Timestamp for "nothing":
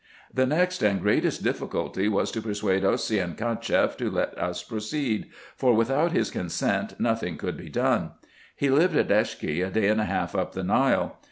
6.99-7.37